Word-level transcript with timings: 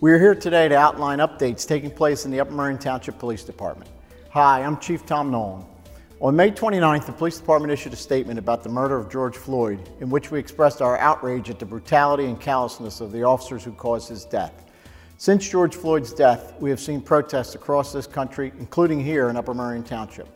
We 0.00 0.12
are 0.12 0.18
here 0.20 0.36
today 0.36 0.68
to 0.68 0.76
outline 0.76 1.18
updates 1.18 1.66
taking 1.66 1.90
place 1.90 2.24
in 2.24 2.30
the 2.30 2.38
Upper 2.38 2.52
Merion 2.52 2.78
Township 2.78 3.18
Police 3.18 3.42
Department. 3.42 3.90
Hi, 4.30 4.62
I'm 4.62 4.78
Chief 4.78 5.04
Tom 5.04 5.32
Nolan. 5.32 5.64
On 6.20 6.36
May 6.36 6.52
29th, 6.52 7.06
the 7.06 7.12
police 7.12 7.36
department 7.36 7.72
issued 7.72 7.92
a 7.92 7.96
statement 7.96 8.38
about 8.38 8.62
the 8.62 8.68
murder 8.68 8.96
of 8.96 9.10
George 9.10 9.36
Floyd, 9.36 9.90
in 9.98 10.08
which 10.08 10.30
we 10.30 10.38
expressed 10.38 10.80
our 10.80 10.96
outrage 10.98 11.50
at 11.50 11.58
the 11.58 11.66
brutality 11.66 12.26
and 12.26 12.40
callousness 12.40 13.00
of 13.00 13.10
the 13.10 13.24
officers 13.24 13.64
who 13.64 13.72
caused 13.72 14.08
his 14.08 14.24
death. 14.24 14.66
Since 15.16 15.48
George 15.48 15.74
Floyd's 15.74 16.12
death, 16.12 16.54
we 16.60 16.70
have 16.70 16.78
seen 16.78 17.00
protests 17.00 17.56
across 17.56 17.92
this 17.92 18.06
country, 18.06 18.52
including 18.60 19.00
here 19.00 19.30
in 19.30 19.36
Upper 19.36 19.52
Merion 19.52 19.82
Township. 19.82 20.28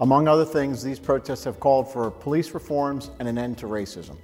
Among 0.00 0.28
other 0.28 0.44
things, 0.44 0.82
these 0.82 0.98
protests 0.98 1.44
have 1.44 1.58
called 1.58 1.90
for 1.90 2.10
police 2.10 2.50
reforms 2.50 3.10
and 3.18 3.26
an 3.26 3.38
end 3.38 3.56
to 3.58 3.66
racism. 3.66 4.18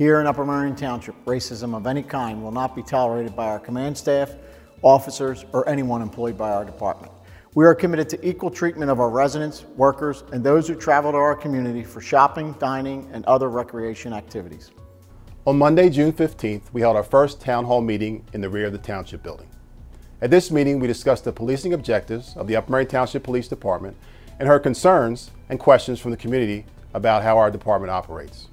Here 0.00 0.18
in 0.18 0.26
Upper 0.26 0.46
Merion 0.46 0.76
Township, 0.76 1.14
racism 1.26 1.76
of 1.76 1.86
any 1.86 2.02
kind 2.02 2.42
will 2.42 2.52
not 2.52 2.74
be 2.74 2.82
tolerated 2.82 3.36
by 3.36 3.48
our 3.48 3.58
command 3.58 3.98
staff, 3.98 4.34
officers, 4.80 5.44
or 5.52 5.68
anyone 5.68 6.00
employed 6.00 6.38
by 6.38 6.52
our 6.52 6.64
department. 6.64 7.12
We 7.54 7.66
are 7.66 7.74
committed 7.74 8.08
to 8.08 8.26
equal 8.26 8.50
treatment 8.50 8.90
of 8.90 8.98
our 8.98 9.10
residents, 9.10 9.66
workers, 9.76 10.24
and 10.32 10.42
those 10.42 10.66
who 10.66 10.74
travel 10.74 11.12
to 11.12 11.18
our 11.18 11.36
community 11.36 11.84
for 11.84 12.00
shopping, 12.00 12.54
dining, 12.58 13.10
and 13.12 13.26
other 13.26 13.50
recreation 13.50 14.14
activities. 14.14 14.70
On 15.44 15.58
Monday, 15.58 15.90
June 15.90 16.14
15th, 16.14 16.72
we 16.72 16.80
held 16.80 16.96
our 16.96 17.04
first 17.04 17.38
town 17.38 17.66
hall 17.66 17.82
meeting 17.82 18.24
in 18.32 18.40
the 18.40 18.48
rear 18.48 18.68
of 18.68 18.72
the 18.72 18.78
Township 18.78 19.22
building. 19.22 19.50
At 20.22 20.30
this 20.30 20.50
meeting, 20.50 20.80
we 20.80 20.86
discussed 20.86 21.24
the 21.24 21.32
policing 21.32 21.74
objectives 21.74 22.34
of 22.38 22.46
the 22.46 22.56
Upper 22.56 22.72
Merion 22.72 22.88
Township 22.88 23.22
Police 23.22 23.48
Department 23.48 23.98
and 24.38 24.48
heard 24.48 24.62
concerns 24.62 25.30
and 25.50 25.60
questions 25.60 26.00
from 26.00 26.10
the 26.10 26.16
community 26.16 26.64
about 26.94 27.22
how 27.22 27.36
our 27.36 27.50
department 27.50 27.90
operates. 27.90 28.46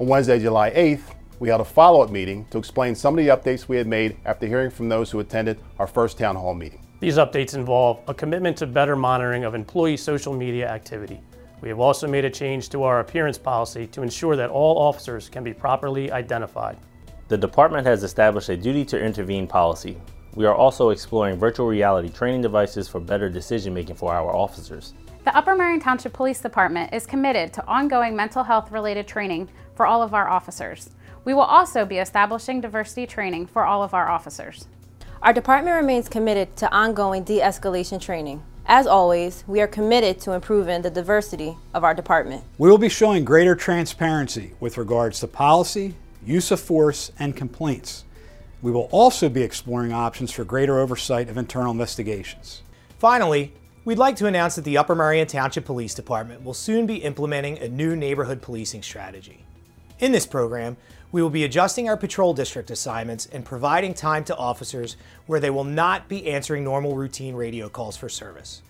On 0.00 0.06
Wednesday, 0.06 0.38
July 0.38 0.70
8th, 0.70 1.14
we 1.40 1.50
held 1.50 1.60
a 1.60 1.64
follow-up 1.64 2.08
meeting 2.08 2.46
to 2.46 2.56
explain 2.56 2.94
some 2.94 3.18
of 3.18 3.22
the 3.22 3.30
updates 3.30 3.68
we 3.68 3.76
had 3.76 3.86
made 3.86 4.16
after 4.24 4.46
hearing 4.46 4.70
from 4.70 4.88
those 4.88 5.10
who 5.10 5.20
attended 5.20 5.60
our 5.78 5.86
first 5.86 6.16
town 6.16 6.36
hall 6.36 6.54
meeting. 6.54 6.80
These 7.00 7.18
updates 7.18 7.54
involve 7.54 8.00
a 8.08 8.14
commitment 8.14 8.56
to 8.56 8.66
better 8.66 8.96
monitoring 8.96 9.44
of 9.44 9.54
employee 9.54 9.98
social 9.98 10.32
media 10.32 10.66
activity. 10.70 11.20
We 11.60 11.68
have 11.68 11.80
also 11.80 12.08
made 12.08 12.24
a 12.24 12.30
change 12.30 12.70
to 12.70 12.82
our 12.82 13.00
appearance 13.00 13.36
policy 13.36 13.86
to 13.88 14.00
ensure 14.00 14.36
that 14.36 14.48
all 14.48 14.78
officers 14.78 15.28
can 15.28 15.44
be 15.44 15.52
properly 15.52 16.10
identified. 16.10 16.78
The 17.28 17.36
department 17.36 17.86
has 17.86 18.02
established 18.02 18.48
a 18.48 18.56
duty 18.56 18.86
to 18.86 18.98
intervene 18.98 19.46
policy. 19.46 19.98
We 20.34 20.46
are 20.46 20.54
also 20.54 20.90
exploring 20.90 21.38
virtual 21.38 21.66
reality 21.66 22.08
training 22.08 22.42
devices 22.42 22.88
for 22.88 23.00
better 23.00 23.28
decision 23.28 23.74
making 23.74 23.96
for 23.96 24.12
our 24.12 24.34
officers. 24.34 24.94
The 25.24 25.36
Upper 25.36 25.56
Merion 25.56 25.80
Township 25.80 26.12
Police 26.12 26.40
Department 26.40 26.94
is 26.94 27.04
committed 27.04 27.52
to 27.54 27.66
ongoing 27.66 28.14
mental 28.14 28.44
health 28.44 28.70
related 28.70 29.08
training 29.08 29.48
for 29.74 29.86
all 29.86 30.02
of 30.02 30.14
our 30.14 30.28
officers. 30.28 30.90
We 31.24 31.34
will 31.34 31.42
also 31.42 31.84
be 31.84 31.98
establishing 31.98 32.60
diversity 32.60 33.06
training 33.06 33.48
for 33.48 33.64
all 33.64 33.82
of 33.82 33.92
our 33.92 34.08
officers. 34.08 34.66
Our 35.22 35.32
department 35.32 35.76
remains 35.76 36.08
committed 36.08 36.56
to 36.56 36.72
ongoing 36.72 37.24
de-escalation 37.24 38.00
training. 38.00 38.42
As 38.66 38.86
always, 38.86 39.44
we 39.46 39.60
are 39.60 39.66
committed 39.66 40.20
to 40.20 40.32
improving 40.32 40.80
the 40.80 40.90
diversity 40.90 41.56
of 41.74 41.82
our 41.82 41.92
department. 41.92 42.44
We 42.56 42.70
will 42.70 42.78
be 42.78 42.88
showing 42.88 43.24
greater 43.24 43.54
transparency 43.54 44.54
with 44.60 44.78
regards 44.78 45.20
to 45.20 45.26
policy, 45.26 45.94
use 46.24 46.50
of 46.50 46.60
force, 46.60 47.10
and 47.18 47.36
complaints. 47.36 48.04
We 48.62 48.70
will 48.70 48.88
also 48.90 49.28
be 49.28 49.42
exploring 49.42 49.92
options 49.92 50.30
for 50.30 50.44
greater 50.44 50.78
oversight 50.78 51.28
of 51.28 51.38
internal 51.38 51.72
investigations. 51.72 52.62
Finally, 52.98 53.54
we'd 53.86 53.98
like 53.98 54.16
to 54.16 54.26
announce 54.26 54.56
that 54.56 54.64
the 54.64 54.76
Upper 54.76 54.94
Merion 54.94 55.26
Township 55.26 55.64
Police 55.64 55.94
Department 55.94 56.44
will 56.44 56.52
soon 56.52 56.86
be 56.86 56.96
implementing 56.96 57.58
a 57.58 57.68
new 57.68 57.96
neighborhood 57.96 58.42
policing 58.42 58.82
strategy. 58.82 59.44
In 59.98 60.12
this 60.12 60.26
program, 60.26 60.76
we 61.12 61.22
will 61.22 61.30
be 61.30 61.44
adjusting 61.44 61.88
our 61.88 61.96
patrol 61.96 62.34
district 62.34 62.70
assignments 62.70 63.26
and 63.26 63.44
providing 63.44 63.94
time 63.94 64.24
to 64.24 64.36
officers 64.36 64.96
where 65.26 65.40
they 65.40 65.50
will 65.50 65.64
not 65.64 66.08
be 66.08 66.30
answering 66.30 66.62
normal 66.62 66.94
routine 66.94 67.34
radio 67.34 67.68
calls 67.68 67.96
for 67.96 68.08
service. 68.08 68.62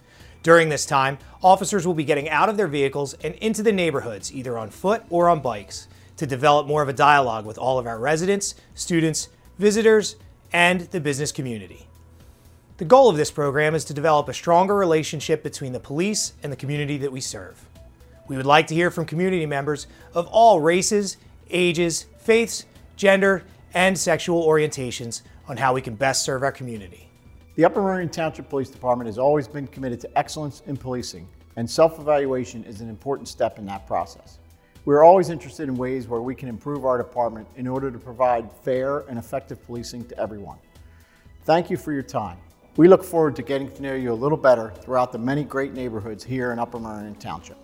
During 0.42 0.70
this 0.70 0.86
time, 0.86 1.18
officers 1.42 1.86
will 1.86 1.94
be 1.94 2.04
getting 2.04 2.28
out 2.28 2.48
of 2.48 2.56
their 2.56 2.66
vehicles 2.66 3.14
and 3.22 3.34
into 3.36 3.62
the 3.62 3.72
neighborhoods, 3.72 4.32
either 4.32 4.56
on 4.56 4.70
foot 4.70 5.02
or 5.10 5.28
on 5.28 5.40
bikes, 5.40 5.86
to 6.16 6.26
develop 6.26 6.66
more 6.66 6.82
of 6.82 6.88
a 6.88 6.94
dialogue 6.94 7.44
with 7.44 7.58
all 7.58 7.78
of 7.78 7.86
our 7.86 7.98
residents, 7.98 8.54
students, 8.74 9.28
visitors, 9.60 10.16
and 10.54 10.80
the 10.90 11.00
business 11.00 11.30
community. 11.30 11.86
The 12.78 12.86
goal 12.86 13.10
of 13.10 13.18
this 13.18 13.30
program 13.30 13.74
is 13.74 13.84
to 13.84 13.94
develop 13.94 14.26
a 14.30 14.32
stronger 14.32 14.74
relationship 14.74 15.42
between 15.42 15.72
the 15.72 15.78
police 15.78 16.32
and 16.42 16.50
the 16.50 16.56
community 16.56 16.96
that 16.96 17.12
we 17.12 17.20
serve. 17.20 17.62
We 18.26 18.36
would 18.36 18.46
like 18.46 18.68
to 18.68 18.74
hear 18.74 18.90
from 18.90 19.04
community 19.04 19.44
members 19.44 19.86
of 20.14 20.26
all 20.28 20.60
races, 20.60 21.18
ages, 21.50 22.06
faiths, 22.20 22.64
gender, 22.96 23.44
and 23.74 23.98
sexual 23.98 24.46
orientations 24.46 25.20
on 25.46 25.58
how 25.58 25.74
we 25.74 25.82
can 25.82 25.94
best 25.94 26.24
serve 26.24 26.42
our 26.42 26.52
community. 26.52 27.10
The 27.56 27.66
Upper 27.66 27.82
Merion 27.82 28.08
Township 28.08 28.48
Police 28.48 28.70
Department 28.70 29.08
has 29.08 29.18
always 29.18 29.46
been 29.46 29.66
committed 29.66 30.00
to 30.00 30.18
excellence 30.18 30.62
in 30.66 30.78
policing, 30.78 31.28
and 31.56 31.70
self-evaluation 31.70 32.64
is 32.64 32.80
an 32.80 32.88
important 32.88 33.28
step 33.28 33.58
in 33.58 33.66
that 33.66 33.86
process. 33.86 34.38
We 34.86 34.94
are 34.94 35.04
always 35.04 35.28
interested 35.28 35.68
in 35.68 35.76
ways 35.76 36.08
where 36.08 36.22
we 36.22 36.34
can 36.34 36.48
improve 36.48 36.86
our 36.86 36.96
department 36.96 37.46
in 37.56 37.68
order 37.68 37.90
to 37.90 37.98
provide 37.98 38.50
fair 38.62 39.00
and 39.00 39.18
effective 39.18 39.62
policing 39.66 40.06
to 40.06 40.18
everyone. 40.18 40.56
Thank 41.44 41.68
you 41.68 41.76
for 41.76 41.92
your 41.92 42.02
time. 42.02 42.38
We 42.76 42.88
look 42.88 43.04
forward 43.04 43.36
to 43.36 43.42
getting 43.42 43.70
to 43.72 43.82
know 43.82 43.94
you 43.94 44.10
a 44.10 44.14
little 44.14 44.38
better 44.38 44.72
throughout 44.80 45.12
the 45.12 45.18
many 45.18 45.44
great 45.44 45.74
neighborhoods 45.74 46.24
here 46.24 46.52
in 46.52 46.58
Upper 46.58 46.78
Merion 46.78 47.14
Township. 47.16 47.58